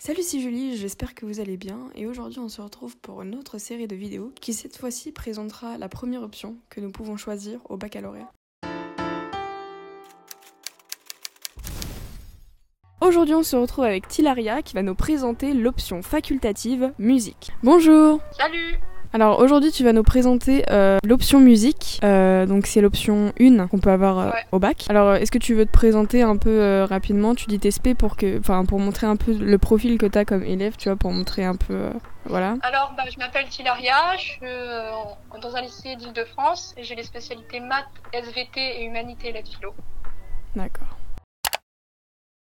Salut, 0.00 0.22
c'est 0.22 0.38
Julie, 0.38 0.76
j'espère 0.76 1.12
que 1.16 1.26
vous 1.26 1.40
allez 1.40 1.56
bien 1.56 1.80
et 1.96 2.06
aujourd'hui 2.06 2.38
on 2.38 2.48
se 2.48 2.60
retrouve 2.60 2.96
pour 2.98 3.22
une 3.22 3.34
autre 3.34 3.58
série 3.58 3.88
de 3.88 3.96
vidéos 3.96 4.32
qui 4.40 4.54
cette 4.54 4.76
fois-ci 4.76 5.10
présentera 5.10 5.76
la 5.76 5.88
première 5.88 6.22
option 6.22 6.56
que 6.70 6.80
nous 6.80 6.92
pouvons 6.92 7.16
choisir 7.16 7.58
au 7.68 7.76
baccalauréat. 7.76 8.32
Aujourd'hui 13.00 13.34
on 13.34 13.42
se 13.42 13.56
retrouve 13.56 13.86
avec 13.86 14.06
Tilaria 14.06 14.62
qui 14.62 14.74
va 14.74 14.82
nous 14.82 14.94
présenter 14.94 15.52
l'option 15.52 16.00
facultative 16.00 16.92
musique. 17.00 17.50
Bonjour 17.64 18.20
Salut 18.38 18.78
alors 19.12 19.38
aujourd'hui 19.40 19.72
tu 19.72 19.84
vas 19.84 19.92
nous 19.92 20.02
présenter 20.02 20.64
euh, 20.70 20.98
l'option 21.04 21.40
musique, 21.40 21.98
euh, 22.04 22.44
donc 22.46 22.66
c'est 22.66 22.80
l'option 22.80 23.32
1 23.40 23.66
qu'on 23.68 23.78
peut 23.78 23.90
avoir 23.90 24.18
euh, 24.18 24.30
Ouais. 24.30 24.44
au 24.52 24.58
bac. 24.58 24.84
Alors 24.90 25.14
est-ce 25.14 25.30
que 25.30 25.38
tu 25.38 25.54
veux 25.54 25.64
te 25.66 25.72
présenter 25.72 26.22
un 26.22 26.36
peu 26.36 26.84
rapidement? 26.88 27.34
Tu 27.34 27.46
dis 27.46 27.58
tes 27.58 27.70
SP 27.72 27.94
pour 27.96 28.16
que, 28.16 28.38
enfin 28.38 28.64
pour 28.64 28.78
montrer 28.80 29.06
un 29.06 29.16
peu 29.16 29.32
le 29.32 29.58
profil 29.58 29.96
que 29.98 30.06
tu 30.06 30.18
as 30.18 30.24
comme 30.24 30.42
élève, 30.42 30.76
tu 30.76 30.88
vois, 30.88 30.96
pour 30.96 31.10
montrer 31.12 31.44
un 31.44 31.56
peu, 31.56 31.90
voilà. 32.26 32.56
Alors, 32.62 32.92
bah, 32.96 33.04
je 33.10 33.18
m'appelle 33.18 33.46
Tilaria, 33.48 33.94
je 34.16 34.22
suis 34.22 34.40
dans 35.40 35.56
un 35.56 35.62
lycée 35.62 35.96
d'Île-de-France 35.96 36.74
et 36.76 36.84
j'ai 36.84 36.94
les 36.94 37.02
spécialités 37.04 37.60
maths, 37.60 37.86
SVT 38.12 38.82
et 38.82 38.84
humanité 38.84 39.28
et 39.28 39.32
la 39.32 39.42
philo. 39.42 39.72
D'accord. 40.54 40.98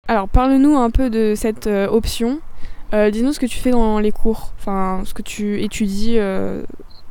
Alors 0.09 0.27
parle-nous 0.29 0.77
un 0.77 0.89
peu 0.89 1.09
de 1.09 1.33
cette 1.35 1.67
option. 1.67 2.39
Euh, 2.93 3.09
Dis-nous 3.11 3.33
ce 3.33 3.39
que 3.39 3.45
tu 3.45 3.59
fais 3.59 3.71
dans 3.71 3.99
les 3.99 4.11
cours, 4.11 4.53
enfin 4.59 5.03
ce 5.05 5.13
que 5.13 5.21
tu 5.21 5.61
étudies, 5.61 6.17
euh, 6.19 6.63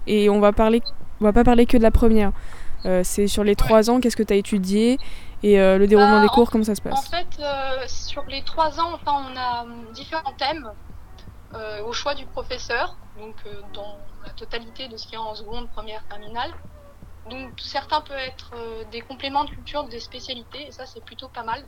et 0.07 0.31
on 0.31 0.41
va 0.41 0.53
parler, 0.53 0.81
on 1.21 1.25
va 1.25 1.33
pas 1.33 1.45
parler 1.45 1.67
que 1.67 1.77
de 1.77 1.83
la 1.83 1.91
première. 1.91 2.33
Euh, 2.87 3.03
c'est 3.05 3.27
sur 3.27 3.45
les 3.45 3.57
trois 3.57 3.91
ans, 3.91 4.01
qu'est-ce 4.01 4.17
que 4.17 4.23
tu 4.23 4.33
as 4.33 4.37
étudié 4.37 4.99
et 5.43 5.57
le 5.59 5.87
déroulement 5.87 6.17
Bah, 6.17 6.23
des 6.23 6.29
en- 6.29 6.33
cours, 6.35 6.51
comment 6.51 6.65
ça 6.65 6.75
se 6.75 6.81
En 6.81 6.91
passe 6.91 7.09
fait, 7.09 7.27
euh, 7.41 7.85
sur 7.89 8.25
les 8.29 8.43
trois 8.43 8.81
ans, 8.81 8.93
enfin, 8.95 9.27
on 9.31 9.37
a 9.37 9.67
différents 9.93 10.33
thèmes 10.39 10.71
au 11.87 11.93
choix 11.93 12.15
du 12.15 12.27
professeur, 12.27 12.97
donc 13.19 13.35
dans 13.75 13.99
la 14.27 14.33
totalité 14.33 14.89
de 14.89 14.97
ce 14.97 15.05
qu'il 15.07 15.15
y 15.15 15.17
a 15.17 15.23
en 15.23 15.35
seconde, 15.35 15.71
première, 15.71 16.03
terminale. 16.09 16.51
Donc 17.31 17.49
certains 17.59 18.01
peuvent 18.03 18.17
être 18.19 18.53
des 18.93 19.01
compléments 19.01 19.45
de 19.45 19.51
culture, 19.51 19.85
des 19.89 20.01
spécialités, 20.01 20.67
et 20.69 20.73
ça 20.73 20.85
c'est 20.87 21.03
plutôt 21.05 21.29
pas 21.29 21.43
mal. 21.45 21.63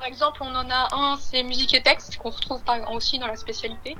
Par 0.00 0.08
exemple, 0.08 0.42
on 0.42 0.54
en 0.54 0.70
a 0.70 0.88
un, 0.94 1.16
c'est 1.18 1.42
musique 1.42 1.74
et 1.74 1.82
texte, 1.82 2.16
qu'on 2.16 2.30
retrouve 2.30 2.64
par- 2.64 2.90
aussi 2.90 3.18
dans 3.18 3.26
la 3.26 3.36
spécialité, 3.36 3.98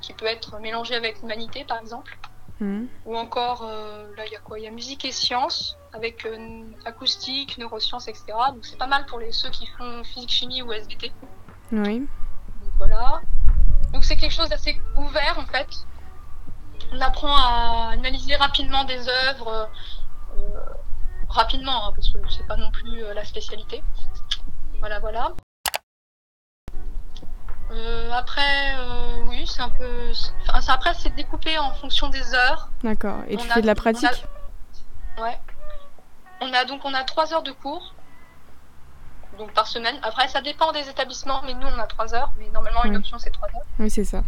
qui 0.00 0.14
peut 0.14 0.24
être 0.24 0.58
mélangé 0.60 0.94
avec 0.94 1.22
humanité 1.22 1.64
par 1.64 1.78
exemple. 1.78 2.16
Mhm. 2.58 2.88
Ou 3.04 3.18
encore, 3.18 3.62
euh, 3.62 4.06
là, 4.16 4.24
il 4.26 4.32
y 4.32 4.36
a 4.36 4.38
quoi? 4.38 4.58
Il 4.58 4.64
y 4.64 4.66
a 4.66 4.70
musique 4.70 5.04
et 5.04 5.12
sciences, 5.12 5.76
avec 5.92 6.24
euh, 6.24 6.64
acoustique, 6.86 7.58
neurosciences, 7.58 8.08
etc. 8.08 8.24
Donc 8.54 8.64
c'est 8.64 8.78
pas 8.78 8.86
mal 8.86 9.04
pour 9.04 9.18
les, 9.18 9.30
ceux 9.30 9.50
qui 9.50 9.66
font 9.66 10.02
physique, 10.04 10.30
chimie 10.30 10.62
ou 10.62 10.72
SVT. 10.72 11.12
Oui. 11.70 11.98
Donc 12.00 12.70
voilà. 12.78 13.20
Donc 13.92 14.04
c'est 14.04 14.16
quelque 14.16 14.32
chose 14.32 14.48
d'assez 14.48 14.80
ouvert 14.96 15.38
en 15.38 15.44
fait. 15.44 15.68
On 16.92 17.00
apprend 17.02 17.36
à 17.36 17.90
analyser 17.92 18.36
rapidement 18.36 18.84
des 18.84 19.06
œuvres, 19.06 19.68
euh, 20.38 20.60
rapidement, 21.28 21.88
hein, 21.88 21.92
parce 21.94 22.10
que 22.10 22.18
c'est 22.30 22.46
pas 22.46 22.56
non 22.56 22.70
plus 22.70 23.04
euh, 23.04 23.12
la 23.12 23.24
spécialité. 23.26 23.82
Voilà, 24.80 24.98
voilà. 24.98 25.32
Euh, 27.72 28.10
après, 28.12 28.76
euh, 28.76 29.24
oui, 29.28 29.46
c'est 29.46 29.62
un 29.62 29.70
peu. 29.70 30.12
Enfin, 30.54 30.72
après, 30.74 30.92
c'est 30.94 31.14
découpé 31.14 31.58
en 31.58 31.72
fonction 31.74 32.08
des 32.08 32.34
heures. 32.34 32.68
D'accord. 32.82 33.20
Et 33.28 33.36
tu 33.36 33.46
On 33.46 33.50
a- 33.50 33.54
fais 33.54 33.62
de 33.62 33.66
la 33.66 33.72
on 33.72 33.76
a- 33.76 33.76
pratique 33.76 34.24
Ouais. 35.18 35.38
On 36.40 36.52
a 36.52 36.64
donc 36.64 36.84
on 36.84 36.92
a 36.92 37.04
trois 37.04 37.32
heures 37.32 37.42
de 37.42 37.52
cours, 37.52 37.94
donc 39.38 39.52
par 39.52 39.66
semaine. 39.68 39.96
Après, 40.02 40.28
ça 40.28 40.40
dépend 40.42 40.72
des 40.72 40.88
établissements, 40.88 41.40
mais 41.44 41.54
nous 41.54 41.66
on 41.66 41.78
a 41.78 41.86
trois 41.86 42.14
heures. 42.14 42.32
Mais 42.38 42.48
normalement, 42.50 42.84
une 42.84 42.96
option 42.96 43.18
c'est 43.18 43.30
trois 43.30 43.48
heures. 43.48 43.66
Oui, 43.78 43.90
c'est 43.90 44.04
ça. 44.04 44.22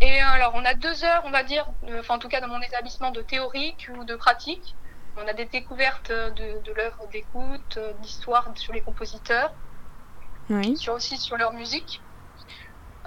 Et 0.00 0.20
alors, 0.20 0.52
on 0.54 0.64
a 0.64 0.74
deux 0.74 1.04
heures, 1.04 1.22
on 1.24 1.30
va 1.30 1.42
dire, 1.42 1.66
euh, 1.88 2.00
enfin 2.00 2.14
en 2.14 2.18
tout 2.18 2.28
cas 2.28 2.40
dans 2.40 2.48
mon 2.48 2.60
établissement, 2.62 3.10
de 3.10 3.20
théorique 3.20 3.90
ou 3.96 4.04
de 4.04 4.14
pratique. 4.16 4.74
On 5.16 5.26
a 5.26 5.32
des 5.32 5.46
découvertes 5.46 6.10
euh, 6.10 6.30
de, 6.30 6.62
de 6.64 6.72
l'œuvre 6.72 7.06
d'écoute, 7.12 7.76
euh, 7.76 7.92
d'histoire 8.00 8.48
sur 8.54 8.72
les 8.72 8.80
compositeurs, 8.80 9.52
Oui. 10.50 10.76
sur 10.76 10.94
aussi 10.94 11.16
sur 11.18 11.36
leur 11.36 11.52
musique. 11.52 12.00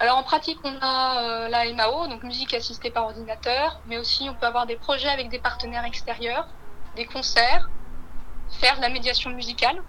Alors 0.02 0.18
en 0.18 0.24
pratique, 0.24 0.58
on 0.64 0.74
a 0.82 1.22
euh, 1.22 1.48
la 1.48 1.72
MAO, 1.74 2.08
donc 2.08 2.24
musique 2.24 2.56
assistée 2.56 2.90
par 2.90 3.04
ordinateur, 3.04 3.82
mais 3.86 4.00
aussi 4.00 4.28
on 4.28 4.34
peut 4.34 4.48
avoir 4.48 4.66
des 4.66 4.76
projets 4.76 5.10
avec 5.10 5.30
des 5.30 5.38
partenaires 5.38 5.86
extérieurs, 5.86 6.48
des 6.96 7.06
concerts, 7.06 7.70
faire 8.50 8.78
de 8.78 8.82
la 8.82 8.90
médiation 8.90 9.30
musicale. 9.30 9.80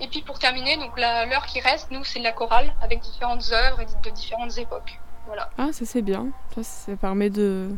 Et 0.00 0.08
puis 0.08 0.22
pour 0.22 0.40
terminer, 0.40 0.76
donc 0.76 0.98
l'heure 0.98 1.46
qui 1.46 1.60
reste, 1.60 1.92
nous, 1.92 2.02
c'est 2.02 2.18
de 2.18 2.24
la 2.24 2.32
chorale 2.32 2.74
avec 2.82 2.98
différentes 2.98 3.48
œuvres 3.52 3.80
et 3.80 3.86
de 3.86 4.10
différentes 4.10 4.58
époques. 4.58 4.98
Voilà. 5.28 5.48
Ah, 5.56 5.68
ça 5.70 5.84
c'est 5.84 6.02
bien. 6.02 6.30
Ça, 6.52 6.64
ça 6.64 6.96
permet 6.96 7.30
de. 7.30 7.76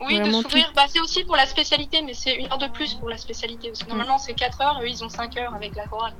Oui, 0.00 0.20
de 0.20 0.30
s'ouvrir. 0.30 0.70
Bah, 0.76 0.84
c'est 0.86 1.00
aussi 1.00 1.24
pour 1.24 1.34
la 1.34 1.46
spécialité, 1.46 2.02
mais 2.02 2.14
c'est 2.14 2.36
une 2.36 2.46
heure 2.52 2.58
de 2.58 2.68
plus 2.68 2.94
pour 2.94 3.08
la 3.08 3.18
spécialité. 3.18 3.70
Parce 3.70 3.82
que 3.82 3.88
normalement, 3.88 4.18
c'est 4.18 4.34
4 4.34 4.60
heures, 4.60 4.78
eux, 4.80 4.88
ils 4.88 5.02
ont 5.02 5.08
5 5.08 5.36
heures 5.38 5.54
avec 5.54 5.74
la 5.74 5.88
chorale. 5.88 6.14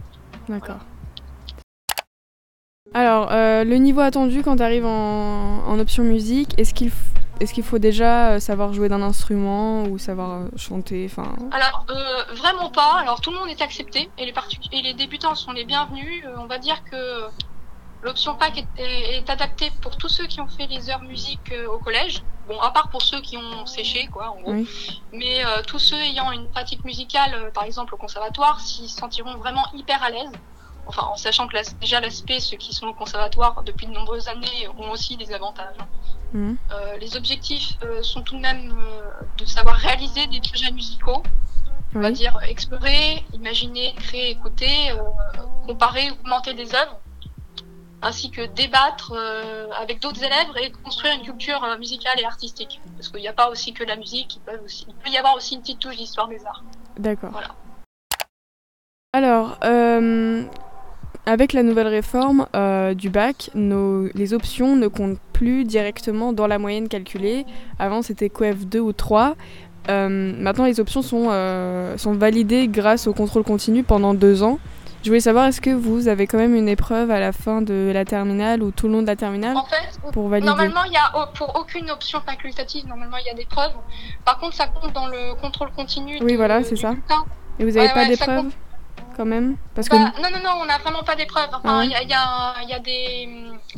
D'accord. 0.49 0.81
Alors, 2.95 3.29
euh, 3.33 3.65
le 3.65 3.77
niveau 3.77 4.01
attendu 4.01 4.43
quand 4.43 4.57
tu 4.57 4.63
arrives 4.63 4.85
en, 4.87 5.65
en 5.67 5.79
option 5.79 6.03
musique, 6.03 6.55
est-ce 6.59 6.75
qu'il 6.75 6.91
est-ce 7.41 7.55
qu'il 7.55 7.65
faut 7.65 7.79
déjà 7.79 8.33
euh, 8.33 8.41
savoir 8.41 8.73
jouer 8.73 8.89
d'un 8.89 9.03
instrument 9.03 9.83
ou 9.85 9.99
savoir 9.99 10.31
euh, 10.43 10.49
chanter 10.57 11.09
enfin... 11.11 11.35
Alors, 11.51 11.85
euh, 11.91 12.35
vraiment 12.35 12.71
pas. 12.71 12.99
Alors, 13.01 13.21
tout 13.21 13.31
le 13.33 13.39
monde 13.39 13.49
est 13.49 13.61
accepté 13.63 14.09
et 14.19 14.27
les, 14.27 14.33
particu- 14.33 14.69
et 14.71 14.81
les 14.83 14.95
débutants 14.95 15.35
sont 15.35 15.51
les 15.51 15.65
bienvenus. 15.65 16.23
Euh, 16.25 16.37
on 16.39 16.47
va 16.47 16.59
dire 16.59 16.85
que 16.85 17.25
l'option 18.03 18.37
PAC 18.37 18.59
est, 18.59 18.83
est- 18.83 19.19
est 19.19 19.31
adaptée 19.31 19.73
pour 19.81 19.97
tous 19.97 20.09
ceux 20.09 20.27
qui 20.27 20.41
ont 20.41 20.47
fait 20.47 20.69
les 20.69 20.89
heures 20.91 21.03
musique 21.03 21.53
au 21.73 21.79
collège. 21.79 22.23
Bon, 22.47 22.61
à 22.61 22.71
part 22.71 22.91
pour 22.91 23.03
ceux 23.03 23.21
qui 23.21 23.37
ont 23.37 23.67
séché, 23.67 24.07
quoi, 24.13 24.31
en 24.31 24.41
gros. 24.43 24.53
Oui. 24.53 24.69
Mais 25.13 25.41
tous 25.67 25.79
ceux 25.81 25.97
ayant 26.01 26.31
une 26.33 26.47
pratique 26.49 26.85
musicale, 26.85 27.51
par 27.55 27.65
exemple 27.65 27.95
au 27.95 27.97
conservatoire, 27.97 28.61
s'y 28.61 28.89
sentiront 28.89 29.37
vraiment 29.39 29.65
hyper 29.75 30.01
à 30.03 30.11
l'aise. 30.11 30.31
Enfin, 30.87 31.03
en 31.03 31.17
sachant 31.17 31.47
que 31.47 31.55
la- 31.55 31.63
déjà 31.81 32.01
l'aspect, 32.01 32.41
ceux 32.41 32.57
qui 32.57 32.73
sont 32.75 32.87
au 32.87 32.95
conservatoire 32.95 33.63
depuis 33.63 33.87
de 33.87 33.93
nombreuses 33.93 34.29
années 34.29 34.69
ont 34.79 34.91
aussi 34.91 35.17
des 35.17 35.33
avantages. 35.33 35.77
Mhm. 36.33 36.57
Euh, 36.73 36.97
les 36.99 37.17
objectifs 37.17 37.77
euh, 37.85 38.03
sont 38.03 38.23
tout 38.23 38.37
de 38.37 38.41
même 38.41 38.73
euh, 38.77 39.11
de 39.39 39.45
savoir 39.45 39.77
réaliser 39.77 40.27
des 40.27 40.41
projets 40.41 40.73
musicaux, 40.73 41.23
on 41.95 42.01
va 42.01 42.11
dire 42.11 42.37
explorer, 42.49 43.25
imaginer, 43.35 43.95
créer, 43.97 44.31
écouter, 44.31 44.93
comparer, 45.67 46.11
augmenter 46.11 46.55
des 46.55 46.75
œuvres, 46.75 46.99
ainsi 48.01 48.31
que 48.31 48.47
débattre 48.47 49.13
avec 49.79 50.01
d'autres 50.01 50.23
élèves 50.25 50.49
et 50.57 50.71
construire 50.73 51.15
une 51.15 51.23
culture 51.23 51.61
musicale 51.79 52.19
et 52.19 52.25
artistique. 52.25 52.81
Parce 52.97 53.09
qu'il 53.11 53.21
n'y 53.21 53.29
a 53.29 53.35
pas 53.35 53.51
aussi 53.51 53.75
que 53.75 53.85
la 53.85 53.97
musique, 53.97 54.37
il 54.37 54.41
peut, 54.41 54.59
aussi, 54.65 54.87
il 54.89 54.95
peut 54.95 55.11
y 55.11 55.19
avoir 55.19 55.37
aussi 55.37 55.55
une 55.55 55.61
petite 55.61 55.81
touche 55.81 55.97
d'histoire 55.99 56.29
des 56.29 56.45
arts. 56.47 56.65
D'accord. 56.99 57.31
Voilà. 57.31 57.55
Alors, 59.13 59.59
euh, 59.65 60.45
avec 61.27 61.53
la 61.53 61.63
nouvelle 61.63 61.87
réforme 61.87 62.47
euh, 62.55 62.95
du 62.95 63.09
bac, 63.11 63.51
nos, 63.55 64.09
les 64.15 64.35
options 64.35 64.77
ne 64.77 64.89
comptent 64.89 65.19
plus 65.33 65.65
directement 65.65 66.33
dans 66.33 66.47
la 66.47 66.59
moyenne 66.59 66.89
calculée. 66.89 67.45
Avant, 67.79 68.03
c'était 68.03 68.29
COEF 68.29 68.67
2 68.67 68.81
ou 68.81 68.93
3. 68.93 69.37
Euh, 69.89 70.33
maintenant, 70.39 70.65
les 70.65 70.81
options 70.81 71.03
sont, 71.03 71.29
euh, 71.31 71.97
sont 71.97 72.13
validées 72.13 72.69
grâce 72.69 73.07
au 73.07 73.13
contrôle 73.13 73.45
continu 73.45 73.83
pendant 73.83 74.15
deux 74.15 74.43
ans. 74.43 74.59
Je 75.03 75.09
voulais 75.09 75.21
savoir, 75.21 75.47
est-ce 75.47 75.61
que 75.61 75.71
vous 75.71 76.07
avez 76.07 76.29
quand 76.29 76.39
même 76.39 76.55
une 76.55 76.69
épreuve 76.69 77.11
à 77.11 77.19
la 77.19 77.33
fin 77.33 77.61
de 77.61 77.91
la 77.93 78.05
terminale 78.05 78.63
ou 78.63 78.71
tout 78.71 78.87
le 78.87 78.93
long 78.93 79.03
de 79.03 79.09
la 79.09 79.17
terminale 79.17 79.57
En 79.57 79.65
fait, 79.65 79.99
pour 80.13 80.29
valider 80.29 80.47
Normalement, 80.47 80.85
il 80.87 80.93
y 80.93 80.97
a 80.97 81.27
pour 81.35 81.59
aucune 81.61 81.91
option 81.91 82.21
facultative, 82.21 82.87
normalement 82.87 83.17
il 83.17 83.27
y 83.27 83.31
a 83.31 83.35
des 83.35 83.47
preuves. 83.47 83.73
Par 84.25 84.39
contre, 84.39 84.55
ça 84.55 84.69
compte 84.69 84.93
dans 84.93 85.09
le 85.09 85.35
contrôle 85.41 85.73
continu. 85.73 86.19
Oui, 86.21 86.33
de- 86.33 86.37
voilà, 86.37 86.63
c'est 86.63 86.77
ça. 86.77 86.95
Et 87.59 87.65
vous 87.65 87.73
n'avez 87.73 87.89
ouais, 87.89 87.93
pas 87.93 88.03
ouais, 88.03 88.09
d'épreuve 88.11 88.45
quand 89.13 89.25
même 89.27 89.57
Parce 89.75 89.89
que 89.89 89.97
Bah, 89.97 90.13
non, 90.23 90.31
non, 90.31 90.43
non, 90.43 90.61
on 90.63 90.65
n'a 90.65 90.79
vraiment 90.79 91.03
pas 91.03 91.15
d'épreuves. 91.17 91.49
Ah 91.53 91.59
Enfin, 91.59 91.79
ouais 91.81 91.87
il 91.87 91.91
y, 91.93 91.95
a, 91.95 92.03
y, 92.03 92.13
a, 92.15 92.63
y 92.69 92.73
a 92.73 92.79
des, 92.79 93.29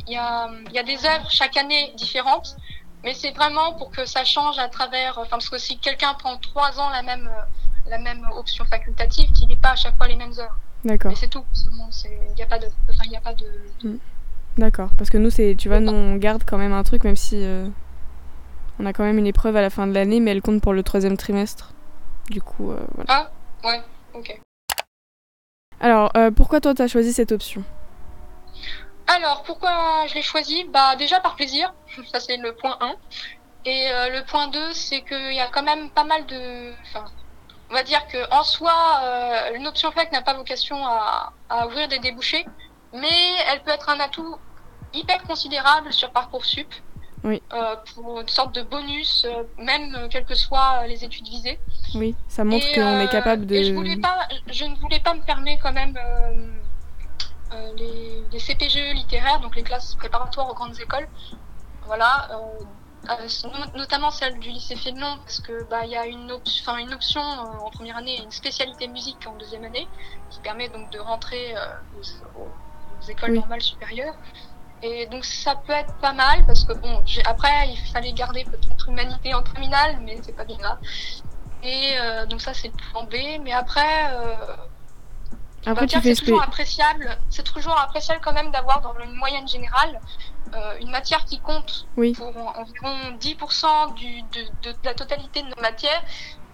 y 0.07 0.15
a, 0.15 0.49
y 0.73 0.79
a 0.79 0.83
des 0.83 1.05
œuvres 1.05 1.29
chaque 1.29 1.57
année 1.57 1.93
différentes, 1.97 2.55
mais 3.03 3.13
c'est 3.13 3.31
vraiment 3.31 3.73
pour 3.73 3.91
que 3.91 4.05
ça 4.05 4.23
change 4.23 4.57
à 4.59 4.67
travers. 4.69 5.17
Enfin, 5.17 5.31
parce 5.31 5.49
que 5.49 5.57
si 5.57 5.77
quelqu'un 5.77 6.13
prend 6.15 6.37
trois 6.37 6.79
ans 6.79 6.89
la 6.89 7.03
même, 7.03 7.29
la 7.87 7.97
même 7.99 8.25
option 8.35 8.65
facultative, 8.65 9.31
qu'il 9.31 9.47
n'ait 9.47 9.55
pas 9.55 9.71
à 9.71 9.75
chaque 9.75 9.95
fois 9.97 10.07
les 10.07 10.15
mêmes 10.15 10.33
œuvres. 10.39 10.57
D'accord. 10.83 11.11
Mais 11.11 11.17
c'est 11.17 11.29
tout. 11.29 11.43
Il 12.05 12.35
n'y 12.35 12.43
a 12.43 12.45
pas 12.45 12.59
de, 12.59 12.67
enfin, 12.89 13.03
il 13.05 13.11
y 13.11 13.15
a 13.17 13.21
pas 13.21 13.33
de. 13.33 13.99
D'accord, 14.57 14.89
parce 14.97 15.09
que 15.09 15.17
nous, 15.17 15.29
c'est, 15.29 15.55
tu 15.57 15.67
vois, 15.67 15.79
nous, 15.81 15.91
on 15.91 16.15
garde 16.15 16.43
quand 16.45 16.57
même 16.57 16.71
un 16.73 16.83
truc, 16.83 17.03
même 17.03 17.17
si 17.17 17.43
euh, 17.43 17.67
on 18.79 18.85
a 18.85 18.93
quand 18.93 19.03
même 19.03 19.17
une 19.17 19.27
épreuve 19.27 19.55
à 19.57 19.61
la 19.61 19.69
fin 19.69 19.85
de 19.85 19.93
l'année, 19.93 20.19
mais 20.21 20.31
elle 20.31 20.41
compte 20.41 20.61
pour 20.61 20.71
le 20.73 20.81
troisième 20.81 21.17
trimestre. 21.17 21.71
Du 22.29 22.41
coup, 22.41 22.71
euh, 22.71 22.79
voilà. 22.95 23.29
Ah, 23.63 23.67
ouais, 23.67 23.81
ok. 24.13 24.39
Alors, 25.85 26.09
euh, 26.17 26.31
pourquoi 26.31 26.61
toi, 26.61 26.73
t'as 26.73 26.87
choisi 26.87 27.13
cette 27.13 27.31
option 27.31 27.63
Alors, 29.05 29.43
pourquoi 29.43 30.07
je 30.07 30.15
l'ai 30.15 30.23
choisi? 30.23 30.63
Bah 30.63 30.95
déjà 30.95 31.19
par 31.19 31.35
plaisir, 31.35 31.75
ça 32.11 32.19
c'est 32.19 32.37
le 32.37 32.55
point 32.55 32.75
1. 32.81 32.95
Et 33.65 33.91
euh, 33.91 34.09
le 34.09 34.25
point 34.25 34.47
2, 34.47 34.73
c'est 34.73 35.03
qu'il 35.03 35.35
y 35.35 35.39
a 35.39 35.45
quand 35.45 35.61
même 35.61 35.91
pas 35.91 36.03
mal 36.03 36.25
de... 36.25 36.73
Enfin, 36.87 37.05
on 37.69 37.75
va 37.75 37.83
dire 37.83 38.01
que 38.07 38.17
en 38.33 38.41
soi, 38.41 38.73
euh, 39.03 39.53
une 39.53 39.67
option 39.67 39.91
fac 39.91 40.11
n'a 40.11 40.23
pas 40.23 40.33
vocation 40.33 40.83
à, 40.83 41.33
à 41.49 41.67
ouvrir 41.67 41.87
des 41.87 41.99
débouchés, 41.99 42.47
mais 42.91 43.35
elle 43.51 43.61
peut 43.61 43.69
être 43.69 43.89
un 43.89 43.99
atout 43.99 44.37
hyper 44.91 45.21
considérable 45.21 45.93
sur 45.93 46.09
Parcoursup. 46.09 46.73
Oui. 47.25 47.41
Euh, 47.53 47.75
pour 47.93 48.19
une 48.21 48.27
sorte 48.27 48.53
de 48.55 48.61
bonus, 48.61 49.25
euh, 49.25 49.43
même 49.57 49.95
euh, 49.95 50.07
quelles 50.09 50.25
que 50.25 50.35
soient 50.35 50.85
les 50.87 51.03
études 51.03 51.27
visées. 51.27 51.59
Oui, 51.95 52.15
ça 52.27 52.43
montre 52.43 52.65
qu'on 52.73 52.81
euh, 52.81 53.01
est 53.01 53.09
capable 53.11 53.45
de. 53.47 53.55
et 53.55 53.63
je, 53.63 53.73
voulais 53.73 53.97
pas, 53.97 54.19
je 54.47 54.63
ne 54.65 54.75
voulais 54.75 54.99
pas 54.99 55.13
me 55.15 55.21
fermer 55.23 55.57
quand 55.61 55.73
même 55.73 55.97
euh, 55.97 56.47
euh, 57.53 57.71
les, 57.77 58.23
les 58.31 58.39
CPGE 58.39 58.93
littéraires, 58.93 59.39
donc 59.39 59.55
les 59.55 59.63
classes 59.63 59.95
préparatoires 59.95 60.49
aux 60.49 60.53
grandes 60.53 60.79
écoles. 60.79 61.07
Voilà. 61.87 62.29
euh, 62.31 62.63
euh, 63.09 63.27
no- 63.45 63.77
notamment 63.79 64.09
celle 64.11 64.39
du 64.39 64.49
lycée 64.49 64.75
Fénelon, 64.75 65.17
parce 65.23 65.39
que 65.39 65.63
bah 65.69 65.85
il 65.85 65.91
y 65.91 65.95
a 65.95 66.05
une, 66.07 66.31
op- 66.31 66.47
une 66.79 66.93
option 66.93 67.21
euh, 67.21 67.59
en 67.65 67.69
première 67.69 67.97
année 67.97 68.19
une 68.23 68.31
spécialité 68.31 68.87
musique 68.87 69.25
en 69.27 69.33
deuxième 69.35 69.63
année, 69.63 69.87
qui 70.31 70.39
permet 70.41 70.69
donc 70.69 70.89
de 70.91 70.99
rentrer 70.99 71.55
euh, 71.55 71.65
aux, 71.99 72.41
aux 72.43 73.09
écoles 73.09 73.31
Oui. 73.31 73.39
normales 73.39 73.61
supérieures. 73.61 74.15
Et 74.83 75.07
donc 75.07 75.25
ça 75.25 75.55
peut 75.55 75.73
être 75.73 75.93
pas 75.95 76.13
mal 76.13 76.45
parce 76.45 76.63
que 76.65 76.73
bon, 76.73 77.01
après 77.25 77.69
il 77.69 77.77
fallait 77.91 78.13
garder 78.13 78.43
peut-être 78.43 78.89
humanité 78.89 79.33
en 79.33 79.41
terminale, 79.41 79.99
mais 80.03 80.17
c'est 80.21 80.35
pas 80.35 80.45
bien 80.45 80.57
là. 80.61 80.77
Et 81.63 81.95
euh, 81.99 82.25
donc 82.27 82.41
ça 82.41 82.53
c'est 82.53 82.67
le 82.67 82.73
plan 82.91 83.03
B. 83.05 83.41
Mais 83.43 83.51
après, 83.53 84.11
euh, 84.11 84.35
Après, 85.65 85.87
fais 85.87 86.13
c'est 86.13 86.21
toujours 86.25 86.43
appréciable. 86.43 87.17
C'est 87.29 87.43
toujours 87.43 87.79
appréciable 87.79 88.21
quand 88.23 88.33
même 88.33 88.51
d'avoir 88.51 88.81
dans 88.81 88.93
une 89.03 89.13
moyenne 89.13 89.47
générale 89.47 89.99
euh, 90.53 90.77
une 90.79 90.91
matière 90.91 91.25
qui 91.25 91.39
compte 91.39 91.87
Oui. 91.97 92.13
pour 92.13 92.27
en- 92.37 92.53
environ 92.61 93.17
10% 93.19 93.95
du, 93.95 94.21
de, 94.21 94.41
de, 94.61 94.71
de 94.71 94.77
la 94.83 94.93
totalité 94.93 95.41
de 95.41 95.47
nos 95.47 95.61
matières 95.61 96.03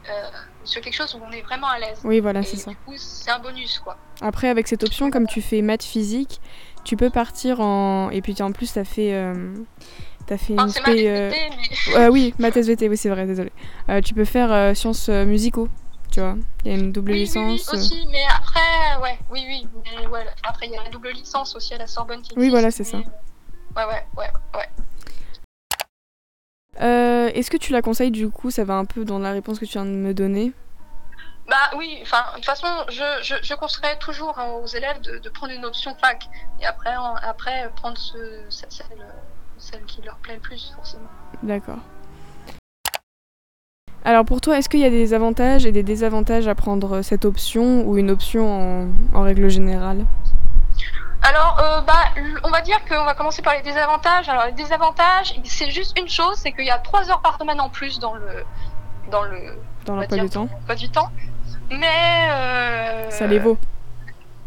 euh, 0.09 0.29
sur 0.63 0.81
quelque 0.81 0.95
chose 0.95 1.13
où 1.15 1.19
on 1.27 1.31
est 1.31 1.41
vraiment 1.41 1.67
à 1.67 1.77
l'aise. 1.77 1.99
Oui, 2.05 2.21
voilà, 2.21 2.41
c'est 2.43 2.55
ça. 2.55 2.71
du 2.71 2.77
coup, 2.77 2.93
c'est 2.97 3.29
un 3.29 3.39
bonus 3.39 3.79
quoi. 3.79 3.97
Après, 4.21 4.47
avec 4.47 4.67
cette 4.67 4.83
option, 4.83 5.11
comme 5.11 5.27
tu 5.27 5.41
fais 5.41 5.61
maths 5.61 5.83
physique, 5.83 6.39
tu 6.83 6.97
peux 6.97 7.09
partir 7.09 7.59
en. 7.61 8.09
Et 8.11 8.21
puis 8.21 8.35
en 8.41 8.51
plus, 8.51 8.73
t'as 8.73 8.83
fait. 8.85 9.13
euh, 9.13 9.53
T'as 10.27 10.37
fait 10.37 10.53
Enfin, 10.53 10.65
une 10.67 10.71
c'est 10.71 10.81
mal 10.81 10.93
spé. 10.97 11.09
euh, 11.09 11.31
mais 11.31 11.95
euh, 11.97 12.09
oui, 12.09 12.33
maths 12.37 12.55
SVT, 12.55 12.87
oui, 12.89 12.95
c'est 12.95 13.09
vrai, 13.09 13.25
désolé. 13.25 13.51
Euh, 13.89 14.01
tu 14.01 14.13
peux 14.13 14.23
faire 14.23 14.51
euh, 14.51 14.73
sciences 14.75 15.09
musicaux, 15.09 15.67
tu 16.11 16.19
vois. 16.19 16.37
Il 16.63 16.71
y 16.71 16.75
a 16.75 16.77
une 16.77 16.91
double 16.91 17.11
oui, 17.11 17.27
oui, 17.33 17.41
oui, 17.41 17.51
licence. 17.53 17.73
euh. 17.73 17.77
aussi. 17.77 18.07
Mais 18.11 18.21
après, 18.37 19.01
ouais, 19.01 19.17
oui, 19.31 19.43
oui. 19.47 19.67
Mais 19.99 20.05
ouais, 20.07 20.23
après, 20.47 20.67
il 20.67 20.73
y 20.73 20.77
a 20.77 20.83
la 20.83 20.89
double 20.89 21.09
licence 21.09 21.55
aussi 21.55 21.73
à 21.73 21.79
la 21.79 21.87
Sorbonne 21.87 22.21
qui 22.21 22.33
Oui, 22.37 22.49
voilà, 22.49 22.67
existe, 22.67 22.91
c'est 22.91 22.97
mais, 22.97 23.03
euh, 23.03 23.75
Ouais, 23.75 23.85
ouais, 23.93 24.03
ouais, 24.17 24.29
ouais. 24.59 24.69
Euh, 26.81 27.29
Est-ce 27.33 27.51
que 27.51 27.57
tu 27.57 27.73
la 27.73 27.81
conseilles 27.81 28.11
du 28.11 28.29
coup? 28.29 28.51
Ça 28.51 28.63
va 28.63 28.75
un 28.75 28.85
peu 28.85 29.03
dans 29.05 29.19
la 29.19 29.31
réponse 29.31 29.59
que 29.59 29.65
tu 29.65 29.73
viens 29.73 29.85
de 29.85 29.89
me 29.91 30.13
donner. 30.13 30.51
Bah 31.51 31.69
oui, 31.77 31.99
enfin, 32.01 32.23
de 32.31 32.35
toute 32.37 32.45
façon, 32.45 32.65
je, 32.89 33.03
je, 33.21 33.35
je 33.43 33.53
conseillerais 33.55 33.97
toujours 33.99 34.39
hein, 34.39 34.51
aux 34.63 34.67
élèves 34.67 35.01
de, 35.01 35.17
de 35.17 35.29
prendre 35.29 35.51
une 35.51 35.65
option 35.65 35.93
fac 35.95 36.29
et 36.61 36.65
après, 36.65 36.95
en- 36.95 37.15
après 37.15 37.69
prendre 37.75 37.97
ce, 37.97 38.17
ce- 38.47 38.63
celle, 38.69 39.05
celle 39.57 39.83
qui 39.83 40.01
leur 40.01 40.15
plaît 40.19 40.35
le 40.35 40.39
plus, 40.39 40.71
forcément. 40.73 41.09
D'accord. 41.43 41.79
Alors 44.05 44.23
pour 44.23 44.39
toi, 44.39 44.57
est-ce 44.57 44.69
qu'il 44.69 44.79
y 44.79 44.85
a 44.85 44.89
des 44.89 45.13
avantages 45.13 45.65
et 45.65 45.73
des 45.73 45.83
désavantages 45.83 46.47
à 46.47 46.55
prendre 46.55 47.01
cette 47.01 47.25
option 47.25 47.83
ou 47.85 47.97
une 47.97 48.09
option 48.11 48.47
en, 48.49 48.87
en 49.13 49.21
règle 49.23 49.49
générale? 49.49 50.05
Alors, 51.23 51.59
euh, 51.59 51.81
bah, 51.81 52.05
on 52.45 52.49
va 52.49 52.61
dire 52.61 52.79
qu'on 52.87 53.03
va 53.03 53.13
commencer 53.13 53.41
par 53.41 53.53
les 53.55 53.61
désavantages. 53.61 54.27
Alors, 54.29 54.45
les 54.45 54.53
désavantages, 54.53 55.35
c'est 55.43 55.69
juste 55.69 55.99
une 55.99 56.07
chose, 56.09 56.35
c'est 56.37 56.51
qu'il 56.53 56.65
y 56.65 56.71
a 56.71 56.79
trois 56.79 57.11
heures 57.11 57.21
par 57.21 57.37
semaine 57.37 57.59
en 57.61 57.69
plus 57.69 57.99
dans 57.99 58.15
le, 58.15 58.43
dans 59.11 59.21
le, 59.23 59.55
dans 59.85 59.97
l'emploi 59.97 60.17
temps 60.17 60.47
du 60.75 60.89
temps. 60.89 61.09
Mais 61.71 62.29
euh, 62.31 63.09
Ça 63.09 63.27
les 63.27 63.39
vaut. 63.39 63.57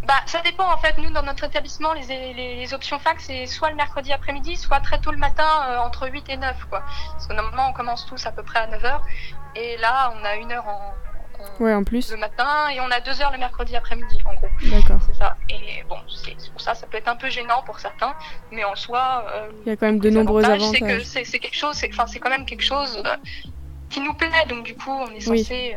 Bah, 0.06 0.15
ça 0.26 0.43
dépend 0.43 0.71
en 0.71 0.76
fait. 0.79 0.99
Nous, 0.99 1.11
dans 1.11 1.23
notre 1.23 1.44
établissement, 1.44 1.93
les, 1.94 2.06
les, 2.35 2.56
les 2.56 2.75
options 2.75 2.99
fac, 2.99 3.17
c'est 3.21 3.47
soit 3.47 3.71
le 3.71 3.76
mercredi 3.76 4.12
après-midi, 4.12 4.56
soit 4.56 4.81
très 4.81 4.99
tôt 5.00 5.11
le 5.11 5.17
matin, 5.17 5.47
euh, 5.69 5.79
entre 5.79 6.09
8 6.11 6.29
et 6.29 6.37
9, 6.37 6.67
quoi. 6.69 6.82
Parce 7.12 7.26
que 7.26 7.32
normalement, 7.32 7.69
on 7.71 7.73
commence 7.73 8.05
tous 8.06 8.26
à 8.26 8.32
peu 8.32 8.43
près 8.43 8.59
à 8.61 8.67
9 8.67 8.85
heures. 8.85 9.03
Et 9.56 9.76
là, 9.79 10.12
on 10.21 10.25
a 10.25 10.37
une 10.37 10.53
heure 10.53 10.67
en, 10.69 10.71
en- 10.71 10.94
Ouais, 11.65 11.73
en 11.75 11.85
plus. 11.85 12.11
le 12.11 12.17
matin 12.19 12.69
et 12.75 12.81
on 12.81 12.91
a 12.91 13.00
deux 13.00 13.21
heures 13.23 13.32
le 13.32 13.38
mercredi 13.38 13.75
après-midi, 13.77 14.19
en 14.27 14.35
gros. 14.35 14.49
D'accord. 14.70 14.99
C'est 15.06 15.15
ça. 15.17 15.37
Et 15.49 15.82
bon, 15.88 15.97
c'est 16.09 16.35
pour 16.53 16.61
ça, 16.61 16.75
ça 16.75 16.87
peut 16.87 16.99
être 16.99 17.09
un 17.09 17.17
peu 17.17 17.29
gênant 17.31 17.62
pour 17.65 17.81
certains, 17.81 18.15
mais 18.53 18.65
en 18.65 18.75
soi, 18.75 19.25
euh, 19.35 19.49
Il 19.65 19.70
y 19.70 19.73
a 19.73 19.77
quand 19.77 19.87
même 19.87 20.00
de 20.00 20.11
nombreux 20.11 20.44
avantages, 20.44 20.70
c'est 20.70 20.81
que 20.81 21.00
c'est 21.03 21.25
c'est 21.25 21.38
quelque 21.38 21.56
chose, 21.56 21.75
c'est 21.77 21.88
enfin, 21.93 22.06
c'est 22.06 22.19
quand 22.19 22.31
même 22.31 22.44
quelque 22.47 22.62
chose 22.62 23.03
euh, 23.05 23.17
qui 23.91 24.00
nous 24.00 24.15
plaît, 24.15 24.29
donc 24.49 24.65
du 24.65 24.75
coup, 24.77 24.91
on 24.93 25.09
est 25.12 25.20
censé. 25.20 25.77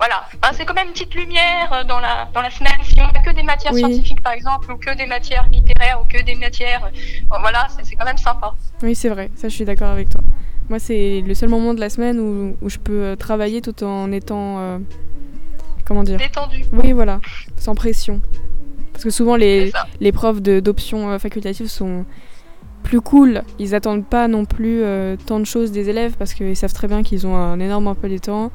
Voilà, 0.00 0.24
Enfin, 0.42 0.54
c'est 0.56 0.64
quand 0.64 0.74
même 0.74 0.86
une 0.88 0.92
petite 0.94 1.14
lumière 1.14 1.70
euh, 1.72 1.84
dans 1.84 2.00
la, 2.00 2.26
dans 2.34 2.40
la 2.40 2.50
semaine. 2.50 2.72
Si 2.84 2.98
on 3.00 3.12
n'a 3.12 3.20
que 3.22 3.30
des 3.34 3.42
matières 3.42 3.72
Oui. 3.74 3.80
scientifiques, 3.80 4.22
par 4.22 4.32
exemple, 4.32 4.72
ou 4.72 4.76
que 4.78 4.96
des 4.96 5.06
matières 5.06 5.46
littéraires, 5.50 6.00
ou 6.02 6.04
que 6.10 6.22
des 6.24 6.34
matières. 6.36 6.84
euh, 6.86 6.90
bon, 7.28 7.36
voilà, 7.40 7.66
c'est 7.76 7.84
c'est 7.84 7.96
quand 7.96 8.06
même 8.06 8.16
sympa. 8.18 8.54
Oui, 8.82 8.94
c'est 8.94 9.10
vrai, 9.10 9.30
ça 9.36 9.48
je 9.48 9.54
suis 9.54 9.64
d'accord 9.66 9.88
avec 9.90 10.08
toi. 10.08 10.22
Moi, 10.70 10.78
c'est 10.78 11.22
le 11.26 11.34
seul 11.34 11.48
moment 11.50 11.74
de 11.74 11.80
la 11.80 11.90
semaine 11.90 12.18
où, 12.18 12.56
où 12.62 12.68
je 12.70 12.78
peux 12.78 13.02
euh, 13.02 13.16
travailler 13.16 13.60
tout 13.60 13.84
en 13.84 14.10
étant. 14.12 14.58
euh, 14.60 14.78
comment 15.84 16.02
dire? 16.02 16.16
Détendu. 16.18 16.64
Oui, 16.72 16.92
voilà, 16.92 17.20
sans 17.56 17.74
pression. 17.74 18.20
Parce 18.92 19.04
que 19.04 19.10
souvent, 19.10 19.36
les, 19.36 19.72
les 20.00 20.12
profs 20.12 20.40
de- 20.42 20.60
d'options 20.60 21.18
facultatives 21.18 21.68
sont 21.68 22.04
plus 22.82 23.00
cool. 23.00 23.42
Ils 23.58 23.74
attendent 23.74 24.06
pas 24.06 24.28
non 24.28 24.44
plus 24.44 24.82
euh, 24.82 25.16
tant 25.26 25.40
de 25.40 25.44
choses 25.44 25.72
des 25.72 25.88
élèves 25.88 26.14
parce 26.18 26.32
qu'ils 26.34 26.56
savent 26.56 26.72
très 26.72 26.86
bien 26.88 27.02
qu'ils 27.02 27.26
ont 27.26 27.36
un 27.36 27.58
énorme 27.60 27.86
emploi 27.86 28.08
du 28.08 28.20
temps 28.20 28.50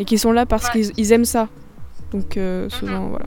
et 0.00 0.04
qu'ils 0.04 0.18
sont 0.18 0.32
là 0.32 0.46
parce 0.46 0.64
Ouais. 0.66 0.70
qu'ils 0.82 0.92
ils 0.96 1.12
aiment 1.12 1.24
ça. 1.24 1.48
Donc, 2.10 2.36
euh, 2.36 2.68
souvent, 2.70 3.06
voilà. 3.08 3.26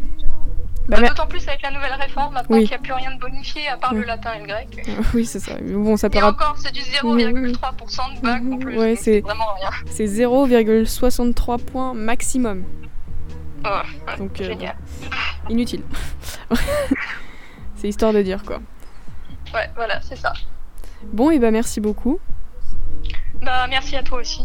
Bah, 0.90 0.98
Bah, 1.00 1.08
D'autant 1.08 1.28
plus 1.28 1.48
avec 1.48 1.62
la 1.62 1.72
nouvelle 1.72 1.94
réforme, 1.94 2.34
maintenant 2.34 2.58
Oui. 2.58 2.64
qu'il 2.64 2.72
n'y 2.72 2.76
a 2.76 2.80
plus 2.80 2.92
rien 2.92 3.16
de 3.16 3.20
bonifié 3.20 3.70
à 3.70 3.78
part 3.78 3.94
Oui. 3.94 4.00
le 4.02 4.06
latin 4.06 4.34
et 4.34 4.40
le 4.42 4.48
grec. 4.48 4.86
oui, 5.14 5.26
c'est 5.26 5.40
ça. 5.40 5.54
Bon, 5.62 5.96
ça 5.96 6.10
peut 6.10 6.18
Et 6.18 6.24
encore, 6.24 6.56
c'est 6.58 6.74
du 6.74 6.82
0,3% 6.82 8.16
de 8.16 8.22
bac 8.22 8.42
en 8.52 8.58
plus. 8.58 8.78
Ouais, 8.78 8.90
donc 8.96 9.00
c'est- 9.02 9.22
vraiment 9.22 9.54
rien. 9.62 9.70
c'est 9.90 10.08
0,63 10.08 11.58
points 11.60 11.94
maximum. 11.94 12.64
Ouais, 13.64 14.18
Donc, 14.18 14.42
euh, 14.42 14.44
génial. 14.44 14.76
inutile. 15.50 15.84
c'est 17.78 17.88
histoire 17.88 18.12
de 18.12 18.22
dire 18.22 18.44
quoi. 18.44 18.60
Ouais, 19.54 19.70
voilà, 19.76 20.02
c'est 20.02 20.18
ça. 20.18 20.34
Bon, 21.14 21.30
et 21.32 21.40
bah 21.40 21.52
merci 21.52 21.80
beaucoup. 21.80 22.20
Bah, 23.42 23.68
merci 23.70 23.96
à 23.96 24.04
toi 24.04 24.20
aussi. 24.20 24.42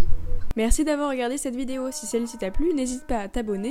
Merci 0.58 0.82
d'avoir 0.82 1.10
regardé 1.10 1.38
cette 1.38 1.54
vidéo. 1.54 1.92
Si 1.92 2.06
celle-ci 2.06 2.36
t'a 2.36 2.50
plu, 2.50 2.74
n'hésite 2.74 3.04
pas 3.04 3.20
à 3.20 3.28
t'abonner 3.28 3.66